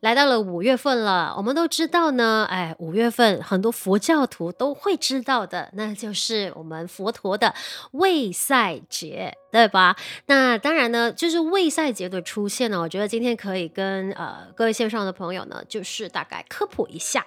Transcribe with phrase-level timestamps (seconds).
[0.00, 7.54] 来到了五月份了，我们都知道呢，哎，五月份很多佛教徒都会知道的，那就是我们佛陀的
[7.92, 9.36] 卫赛节。
[9.52, 9.96] 对吧？
[10.26, 17.26] 那当然呢，就是卫赛节的出现呢，我觉得今天可以跟呃各位线上的朋友呢，就是大概科普一下。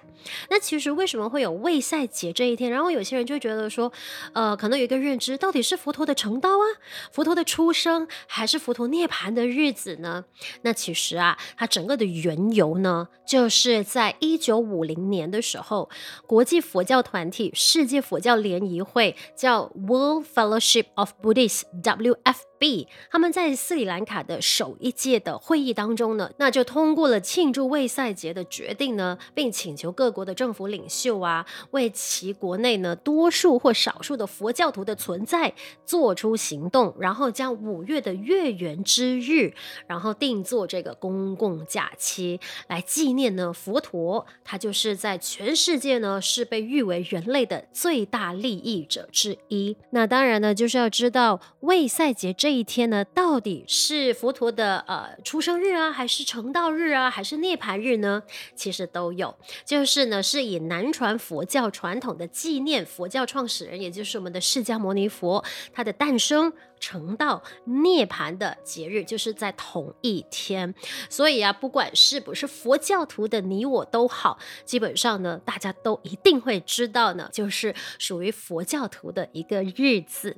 [0.49, 2.71] 那其实为什么会有卫赛节这一天？
[2.71, 3.91] 然后有些人就觉得说，
[4.31, 6.65] 呃，可能有一个认知，到底是佛陀的成道啊，
[7.11, 10.23] 佛陀的出生，还是佛陀涅槃的日子呢？
[10.61, 15.89] 那其实啊，它整个的缘由呢，就是在一九五零年的时候，
[16.25, 22.15] 国际佛教团体世界佛教联谊会叫 World Fellowship of Buddhists（W）。
[22.63, 35.53] B 他们在斯里兰卡的首一届的会议当中呢，那就通过了庆祝卫赛节的决定呢，并请求各国的政府领袖啊，为其国内呢多数或少数的佛教徒的存在
[35.85, 39.53] 做出行动，然后将五月的月圆之日，
[39.87, 49.75] 然后定做这个公共假期来纪念呢佛陀，他就是在全世界呢是被誉为人类的最大利益者之一。
[49.89, 52.03] 那当然呢，就是要知道卫赛。
[52.03, 58.23] 赛节这一天呢，到底是佛陀的呃出生日啊，还是成道日啊，还是涅槃日呢？
[58.55, 65.43] 其实都有，就是呢，是以南传佛教传统的纪念佛教创始人，也就是我们的释迦牟尼佛
[65.73, 66.53] 他的诞生。
[66.79, 70.75] 成道涅槃的节日就是在同一天，
[71.09, 80.35] 所以啊，不管是不是佛教徒的你我都好，基本上呢，大家都一定会知道呢，就是属于佛教徒的一个日子。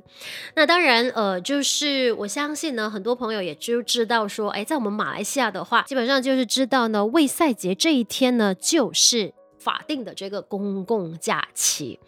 [0.53, 9.33] 那当然，呃，就是我相信呢，很多朋友也就知道说，哎，在我们马来西亚的话，基本上就是知道呢，卫赛节这一天呢，就是。
[9.65, 11.99] 法定的这个公共假期，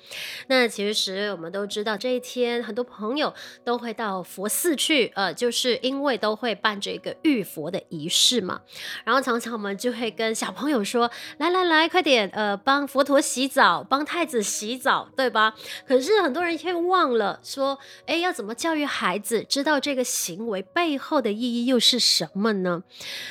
[0.46, 8.62] 那其实我们都知道这一天，很多朋友都会到佛寺去，呃，就是因为都会办这个浴佛的仪式嘛。
[9.04, 11.10] 然后常常我们就会跟小朋友说
[11.40, 15.56] ：“来来来，快点，呃，帮佛陀洗澡，帮太子洗澡，对吧？”
[15.88, 22.84] 可是很多人却忘了说：“哎，要怎么教育孩子知道这个行为背后的意义又是什么呢？”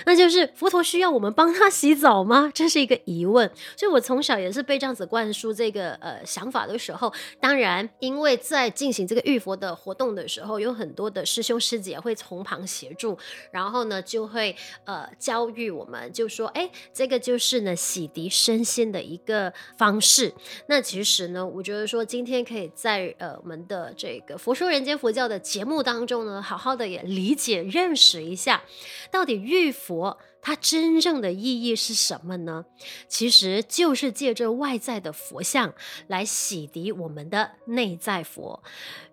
[0.05, 2.51] 那就是佛陀需要我们帮他洗澡吗？
[2.53, 3.49] 这是一个疑问。
[3.77, 13.19] 所以我从从小也是被这样子灌输这个呃想法的时候，当然，因为在进行这个浴佛的活动的时候，有很多的师兄师姐会从旁协助，
[13.51, 14.57] 然后呢就会
[14.87, 20.33] 呃教育我们，就说，哎，这个就是呢洗涤身心的一个方式。
[20.69, 28.65] 那其实呢，我觉得说今天可以在呃我们的这个佛说人间佛教的节目当中呢，好好的也理解认识一下，
[29.11, 30.17] 到底浴佛。
[30.47, 32.67] 它真正的意义是什么呢？
[33.09, 35.75] 其实就是借着外在的佛像
[36.07, 38.63] 来洗涤我们的内在佛。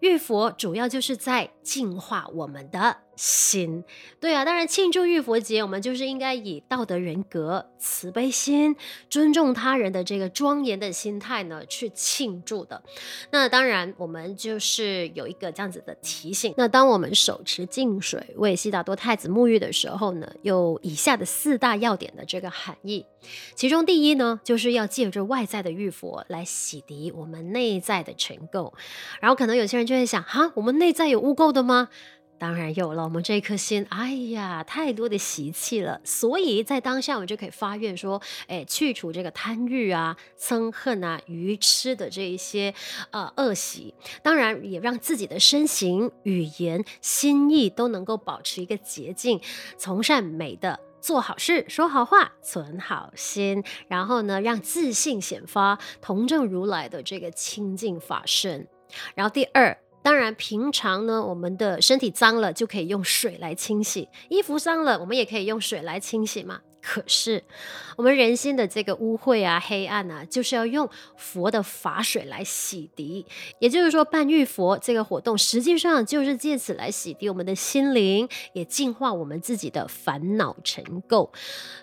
[0.01, 3.83] 浴佛主要就是在净化我们的心。
[4.19, 8.75] 对啊，当然庆祝浴佛节，我们就是应该以道德人格、慈悲心、
[9.09, 12.81] 尊重他人的这个庄严的心态呢去庆祝的。
[13.31, 16.53] 那当然，我们就是有一个这样子的提醒。
[16.57, 23.05] 那当我们手持净水为悉达多太子沐浴的时候呢，有以下的四大要点的这个含义。
[23.55, 28.73] 其中第一呢，就是要借着外在的浴佛来洗涤我们内在的尘垢。
[29.19, 31.89] 然后可能有些人就会想，哈，我们内在有污垢的吗？
[32.43, 42.73] 当然有了，我们这一颗心，哎呀，太多的习气了，所以在当下我们就可以发愿说，哎，去除这个贪欲啊、憎恨啊、愚痴的这一些
[43.11, 49.39] 呃恶习，当然也让自己的身形、语言、心意都能够保持一个洁净，
[49.77, 58.67] 从善美的做好事、说好话、存好心，然后呢，让自信显发，同证如来的这个清净法身。
[59.15, 59.77] 然后第二。
[60.03, 66.59] 当然，平常呢，我们的身体脏了就可以用水来清洗；衣服脏了，我们也可以用水来清洗嘛。
[66.81, 67.41] 可是，
[67.95, 73.25] 我们人心的这个污秽啊、黑暗啊，就是要用佛的法水来洗涤。
[73.59, 81.29] 也就是说，办浴佛这个活动，实际上就是借此来洗涤我们的心灵，也净化我们自己的烦恼尘垢。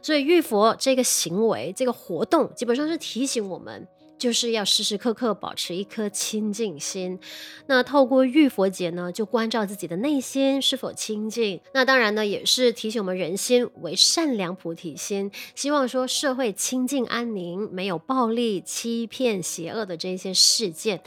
[0.03, 3.89] 所以，浴佛这个行为、这个活动，基本上是提醒我们。
[4.21, 7.19] 就是要时时刻刻保持一颗清净心。
[7.67, 11.59] 那透过浴佛节呢，就关照自己的内心是否清净。
[11.73, 21.01] 那当然呢，也是提醒我们人心为善良菩提心，希望说社会清净安宁，没有暴力、欺骗、邪恶的这些事件。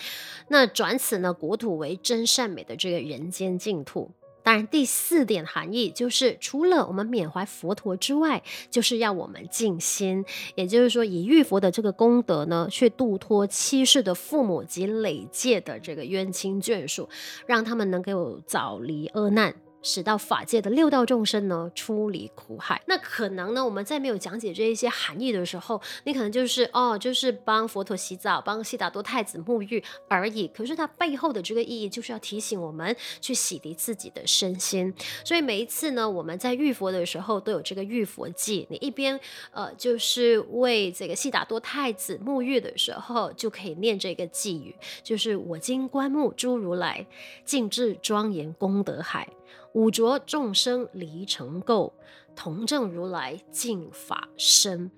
[0.47, 4.09] 那转此呢，国土为真善美的这个人间净土。
[4.43, 10.25] 当然，第四点含义就是，除了我们缅怀佛陀之外，就是要我们静心，
[10.55, 17.07] 也就是说，以玉佛的这个功德呢，去度脱七世的父母及累界的这个冤亲眷属，
[17.45, 19.55] 让他们能够早离厄难。
[19.83, 22.81] 使到法界的六道众生呢，出离苦海。
[22.87, 30.47] 那可能呢，我们在没有讲解这一些含义的时候，你可能就是哦，就是帮佛陀洗澡，帮悉达多太子沐浴而已。
[30.47, 34.93] 可是它背后的这个意义，就是要提醒我们去洗涤自己的身心。
[35.25, 38.65] 所以每一次呢，我们在浴佛的时候，都有这个浴佛偈。
[38.69, 39.19] 你一边
[39.51, 47.05] 呃，就是为这个悉达多太子沐浴的时候，就可以念这个偈语，就是我今观目诸如来，
[47.43, 49.27] 尽智庄严功德海。
[49.73, 51.91] 五浊众生离尘垢，
[52.35, 54.91] 同证如来净法身。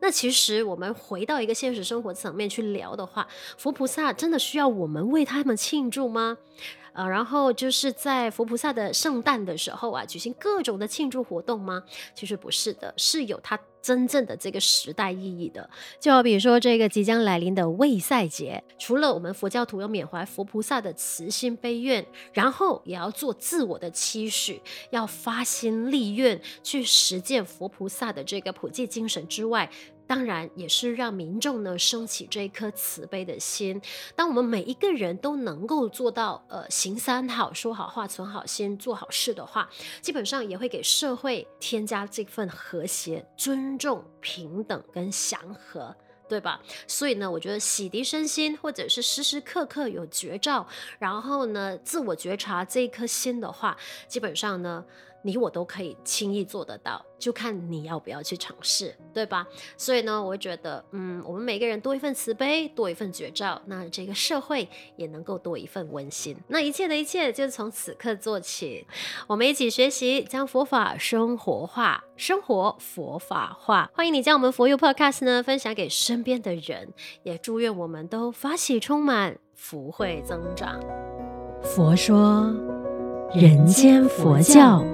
[0.00, 6.38] 那其实我们回到一个现实生活层面去聊的话，佛菩萨真的需要我们为他们庆祝吗？
[6.94, 11.82] 呃，然后就是在佛菩萨的圣诞的时候啊，举行各种的庆祝活动吗？
[12.14, 15.68] 其实不是的，是有它真正的这个时代意义的。
[15.98, 24.60] 就好比说这个即将来临的卫赛节，除了我们佛教徒要缅怀佛菩萨的慈心悲愿，然后也要做自我的期许，
[24.90, 29.70] 要发心立愿去实践佛菩萨的这个普济精神之外。
[30.12, 33.80] 当然也是让民众呢升起这一颗慈悲的心。
[34.14, 39.70] 当我们每一个人都能够做到呃行三好、说好话、存好心、做好事的话，
[40.02, 45.96] 基本上也会给社会添加这份和谐、尊重、平等跟祥和，
[46.28, 46.60] 对吧？
[46.86, 50.66] 所以呢，我觉得洗涤身心，或者是时时刻刻有觉照，
[50.98, 53.74] 然后呢自我觉察这一颗心的话，
[54.06, 54.84] 基本上呢。
[55.22, 59.46] 你我都可以轻易做得到，就看你要不要去尝试，对吧？
[59.76, 66.36] 所以呢，我觉得，嗯，我们每个人多一份慈悲，多一份觉照，那这个社会也能够多一份温馨。
[66.48, 68.86] 那一切的一切，就从此刻做起。
[69.26, 73.90] 我们一起学习，将佛法生活化，生活佛法化。
[73.94, 76.92] 欢迎你将我们佛佑 Podcast 呢分享给身边的人，
[77.22, 80.80] 也祝愿我们都法喜充满，福慧增长。
[81.62, 82.52] 佛说，
[83.32, 84.84] 人间佛教。